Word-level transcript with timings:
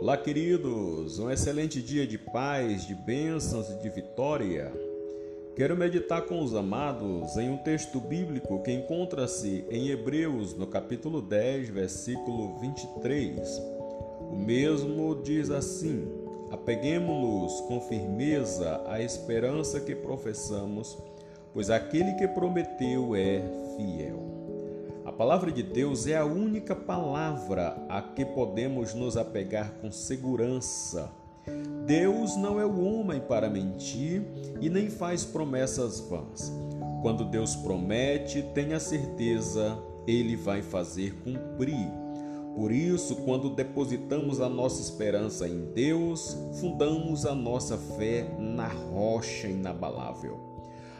Olá, 0.00 0.16
queridos! 0.16 1.18
Um 1.18 1.30
excelente 1.30 1.82
dia 1.82 2.06
de 2.06 2.16
paz, 2.16 2.86
de 2.86 2.94
bênçãos 2.94 3.68
e 3.68 3.82
de 3.82 3.90
vitória. 3.90 4.72
Quero 5.54 5.76
meditar 5.76 6.22
com 6.22 6.42
os 6.42 6.54
amados 6.54 7.36
em 7.36 7.50
um 7.50 7.58
texto 7.58 8.00
bíblico 8.00 8.62
que 8.62 8.72
encontra-se 8.72 9.62
em 9.68 9.90
Hebreus, 9.90 10.54
no 10.54 10.66
capítulo 10.66 11.20
10, 11.20 11.68
versículo 11.68 12.58
23. 12.60 13.60
O 14.22 14.36
mesmo 14.36 15.20
diz 15.22 15.50
assim: 15.50 16.08
Apeguemos-nos 16.50 17.60
com 17.68 17.78
firmeza 17.82 18.82
à 18.86 19.02
esperança 19.02 19.80
que 19.80 19.94
professamos, 19.94 20.96
pois 21.52 21.68
aquele 21.68 22.14
que 22.14 22.26
prometeu 22.26 23.14
é 23.14 23.42
fiel. 23.76 24.39
A 25.10 25.12
palavra 25.12 25.50
de 25.50 25.60
Deus 25.60 26.06
é 26.06 26.16
a 26.16 26.24
única 26.24 26.72
palavra 26.72 27.76
a 27.88 28.00
que 28.00 28.24
podemos 28.24 28.94
nos 28.94 29.16
apegar 29.16 29.72
com 29.80 29.90
segurança. 29.90 31.10
Deus 31.84 32.36
não 32.36 32.60
é 32.60 32.64
o 32.64 32.80
homem 32.80 33.20
para 33.20 33.50
mentir 33.50 34.22
e 34.60 34.70
nem 34.70 34.88
faz 34.88 35.24
promessas 35.24 35.98
vãs. 35.98 36.52
Quando 37.02 37.24
Deus 37.24 37.56
promete, 37.56 38.40
tenha 38.54 38.78
certeza, 38.78 39.76
ele 40.06 40.36
vai 40.36 40.62
fazer 40.62 41.12
cumprir. 41.24 41.90
Por 42.54 42.70
isso, 42.70 43.16
quando 43.24 43.50
depositamos 43.50 44.40
a 44.40 44.48
nossa 44.48 44.80
esperança 44.80 45.48
em 45.48 45.72
Deus, 45.72 46.38
fundamos 46.60 47.26
a 47.26 47.34
nossa 47.34 47.76
fé 47.76 48.32
na 48.38 48.68
rocha 48.68 49.48
inabalável. 49.48 50.49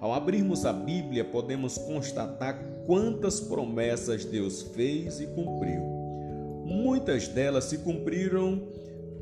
Ao 0.00 0.12
abrirmos 0.12 0.64
a 0.66 0.72
Bíblia, 0.72 1.24
podemos 1.24 1.78
constatar 1.78 2.58
quantas 2.86 3.40
promessas 3.40 4.24
Deus 4.24 4.62
fez 4.62 5.20
e 5.20 5.26
cumpriu. 5.26 5.82
Muitas 6.64 7.28
delas 7.28 7.64
se 7.64 7.78
cumpriram 7.78 8.68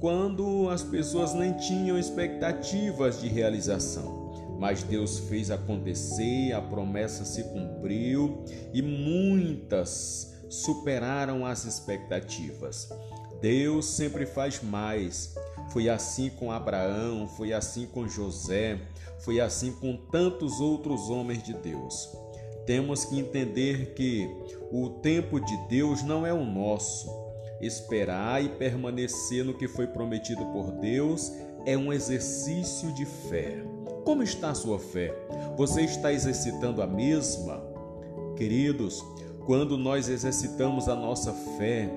quando 0.00 0.68
as 0.68 0.82
pessoas 0.82 1.34
nem 1.34 1.52
tinham 1.54 1.98
expectativas 1.98 3.20
de 3.20 3.28
realização. 3.28 4.22
Mas 4.58 4.82
Deus 4.82 5.18
fez 5.20 5.50
acontecer, 5.50 6.52
a 6.52 6.60
promessa 6.60 7.24
se 7.24 7.42
cumpriu 7.44 8.44
e 8.72 8.80
muitas 8.80 10.32
superaram 10.48 11.44
as 11.46 11.64
expectativas. 11.64 12.88
Deus 13.40 13.86
sempre 13.86 14.24
faz 14.24 14.62
mais. 14.62 15.34
Foi 15.72 15.88
assim 15.88 16.28
com 16.28 16.52
Abraão, 16.52 17.26
foi 17.26 17.54
assim 17.54 17.86
com 17.86 18.06
José, 18.06 18.78
foi 19.20 19.40
assim 19.40 19.72
com 19.72 19.96
tantos 19.96 20.60
outros 20.60 21.08
homens 21.08 21.42
de 21.42 21.54
Deus. 21.54 22.10
Temos 22.66 23.06
que 23.06 23.18
entender 23.18 23.94
que 23.94 24.28
o 24.70 24.90
tempo 24.90 25.40
de 25.40 25.56
Deus 25.68 26.02
não 26.02 26.26
é 26.26 26.32
o 26.32 26.44
nosso. 26.44 27.10
Esperar 27.58 28.44
e 28.44 28.50
permanecer 28.50 29.44
no 29.44 29.54
que 29.54 29.66
foi 29.66 29.86
prometido 29.86 30.44
por 30.46 30.72
Deus 30.72 31.32
é 31.64 31.76
um 31.76 31.90
exercício 31.90 32.92
de 32.92 33.06
fé. 33.06 33.64
Como 34.04 34.22
está 34.22 34.50
a 34.50 34.54
sua 34.54 34.78
fé? 34.78 35.14
Você 35.56 35.82
está 35.82 36.12
exercitando 36.12 36.82
a 36.82 36.86
mesma? 36.86 37.64
Queridos, 38.36 39.02
quando 39.44 39.76
nós 39.76 40.08
exercitamos 40.08 40.88
a 40.88 40.94
nossa 40.94 41.32
fé, 41.32 41.90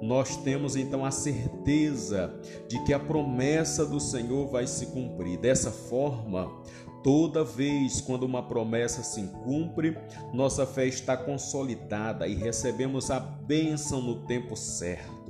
nós 0.00 0.36
temos 0.36 0.76
então 0.76 1.04
a 1.04 1.10
certeza 1.10 2.34
de 2.68 2.82
que 2.84 2.92
a 2.92 2.98
promessa 2.98 3.86
do 3.86 4.00
Senhor 4.00 4.48
vai 4.48 4.66
se 4.66 4.86
cumprir. 4.86 5.38
Dessa 5.38 5.70
forma, 5.70 6.50
toda 7.02 7.44
vez 7.44 8.00
quando 8.00 8.24
uma 8.24 8.42
promessa 8.42 9.02
se 9.02 9.22
cumpre, 9.44 9.96
nossa 10.32 10.66
fé 10.66 10.86
está 10.86 11.16
consolidada 11.16 12.26
e 12.26 12.34
recebemos 12.34 13.10
a 13.10 13.20
bênção 13.20 14.00
no 14.00 14.26
tempo 14.26 14.56
certo. 14.56 15.22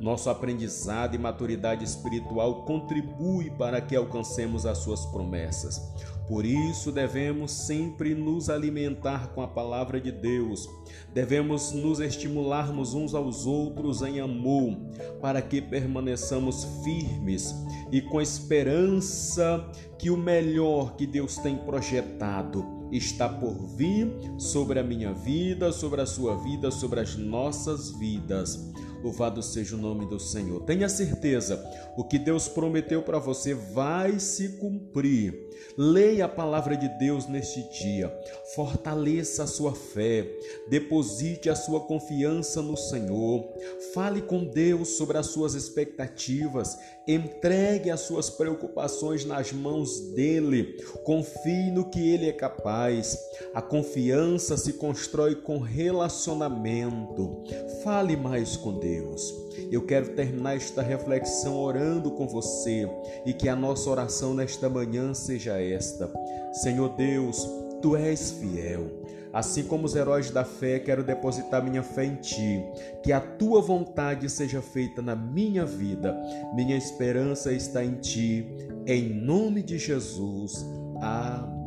Nosso 0.00 0.30
aprendizado 0.30 1.14
e 1.14 1.18
maturidade 1.18 1.84
espiritual 1.84 2.64
contribui 2.64 3.50
para 3.50 3.82
que 3.82 3.94
alcancemos 3.94 4.64
as 4.64 4.78
suas 4.78 5.04
promessas. 5.06 5.92
Por 6.30 6.46
isso 6.46 6.92
devemos 6.92 7.50
sempre 7.50 8.14
nos 8.14 8.48
alimentar 8.48 9.34
com 9.34 9.42
a 9.42 9.48
palavra 9.48 10.00
de 10.00 10.12
Deus. 10.12 10.70
Devemos 11.12 11.72
nos 11.72 11.98
estimularmos 11.98 12.94
uns 12.94 13.16
aos 13.16 13.46
outros 13.46 14.00
em 14.00 14.20
amor, 14.20 14.78
para 15.20 15.42
que 15.42 15.60
permaneçamos 15.60 16.64
firmes 16.84 17.52
e 17.90 18.00
com 18.00 18.20
esperança 18.20 19.68
que 20.00 20.08
o 20.08 20.16
melhor 20.16 20.96
que 20.96 21.06
Deus 21.06 21.36
tem 21.36 21.58
projetado 21.58 22.88
está 22.90 23.28
por 23.28 23.52
vir 23.76 24.10
sobre 24.38 24.80
a 24.80 24.82
minha 24.82 25.12
vida, 25.12 25.70
sobre 25.72 26.00
a 26.00 26.06
sua 26.06 26.36
vida, 26.38 26.70
sobre 26.70 27.00
as 27.00 27.16
nossas 27.16 27.90
vidas. 27.90 28.58
Louvado 29.02 29.42
seja 29.42 29.76
o 29.76 29.78
nome 29.78 30.06
do 30.06 30.18
Senhor. 30.18 30.62
Tenha 30.64 30.88
certeza, 30.88 31.62
o 31.96 32.04
que 32.04 32.18
Deus 32.18 32.48
prometeu 32.48 33.02
para 33.02 33.18
você 33.18 33.54
vai 33.54 34.18
se 34.18 34.56
cumprir. 34.58 35.48
Leia 35.76 36.26
a 36.26 36.28
palavra 36.28 36.76
de 36.76 36.88
Deus 36.98 37.26
neste 37.26 37.62
dia. 37.70 38.12
Fortaleça 38.54 39.44
a 39.44 39.46
sua 39.46 39.74
fé. 39.74 40.26
Deposite 40.68 41.48
a 41.48 41.54
sua 41.54 41.80
confiança 41.80 42.60
no 42.60 42.76
Senhor. 42.76 43.48
Fale 43.94 44.20
com 44.20 44.44
Deus 44.44 44.90
sobre 44.90 45.16
as 45.16 45.28
suas 45.28 45.54
expectativas. 45.54 46.78
Entregue 47.12 47.90
as 47.90 48.02
suas 48.02 48.30
preocupações 48.30 49.24
nas 49.24 49.52
mãos 49.52 49.98
dele. 50.14 50.76
Confie 51.02 51.68
no 51.72 51.90
que 51.90 51.98
ele 52.14 52.28
é 52.28 52.32
capaz. 52.32 53.18
A 53.52 53.60
confiança 53.60 54.56
se 54.56 54.74
constrói 54.74 55.34
com 55.34 55.58
relacionamento. 55.58 57.42
Fale 57.82 58.16
mais 58.16 58.56
com 58.56 58.78
Deus. 58.78 59.34
Eu 59.72 59.84
quero 59.84 60.10
terminar 60.14 60.56
esta 60.56 60.82
reflexão 60.82 61.58
orando 61.58 62.12
com 62.12 62.28
você 62.28 62.88
e 63.26 63.32
que 63.32 63.48
a 63.48 63.56
nossa 63.56 63.90
oração 63.90 64.32
nesta 64.32 64.68
manhã 64.68 65.12
seja 65.12 65.60
esta: 65.60 66.08
Senhor 66.52 66.90
Deus, 66.90 67.44
tu 67.80 67.96
és 67.96 68.32
fiel. 68.32 69.00
Assim 69.32 69.62
como 69.62 69.86
os 69.86 69.94
heróis 69.94 70.30
da 70.30 70.44
fé, 70.44 70.80
quero 70.80 71.04
depositar 71.04 71.62
minha 71.62 71.82
fé 71.82 72.04
em 72.04 72.16
ti, 72.16 72.64
que 73.02 73.12
a 73.12 73.20
tua 73.20 73.60
vontade 73.60 74.28
seja 74.28 74.60
feita 74.60 75.00
na 75.00 75.14
minha 75.14 75.64
vida. 75.64 76.16
Minha 76.54 76.76
esperança 76.76 77.52
está 77.52 77.84
em 77.84 77.94
ti. 77.94 78.46
Em 78.86 79.08
nome 79.08 79.62
de 79.62 79.78
Jesus. 79.78 80.66
Amém. 81.00 81.59